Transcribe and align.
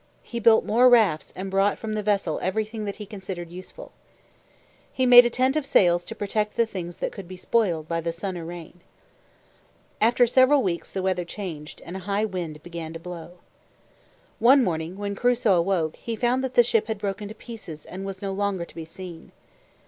He 0.23 0.39
built 0.39 0.65
more 0.65 0.89
rafts 0.89 1.31
and 1.35 1.51
brought 1.51 1.77
from 1.77 1.93
the 1.93 2.01
vessel 2.01 2.39
everything 2.41 2.85
that 2.85 2.95
he 2.95 3.05
considered 3.05 3.51
useful. 3.51 3.91
He 4.91 5.05
made 5.05 5.27
a 5.27 5.29
tent 5.29 5.55
of 5.55 5.63
sails 5.63 6.03
to 6.05 6.15
protect 6.15 6.57
the 6.57 6.65
things 6.65 6.97
that 6.97 7.11
could 7.11 7.27
be 7.27 7.37
spoiled 7.37 7.87
by 7.87 8.01
the 8.01 8.11
sun 8.11 8.35
or 8.35 8.43
rain. 8.43 8.81
After 10.01 10.25
several 10.25 10.63
weeks, 10.63 10.91
the 10.91 11.03
weather 11.03 11.23
changed, 11.23 11.83
and 11.85 11.95
a 11.95 11.99
high 12.09 12.25
wind 12.25 12.63
began 12.63 12.93
to 12.93 12.99
blow. 12.99 13.33
One 14.39 14.63
morning, 14.63 14.97
when 14.97 15.13
Crusoe 15.13 15.53
awoke, 15.53 15.97
he 15.97 16.15
found 16.15 16.43
that 16.43 16.55
the 16.55 16.63
ship 16.63 16.87
had 16.87 16.97
broken 16.97 17.27
to 17.27 17.35
pieces 17.35 17.85
and 17.85 18.03
was 18.03 18.23
no 18.23 18.31
longer 18.31 18.65
to 18.65 18.73
be 18.75 18.85
seen. 18.85 19.31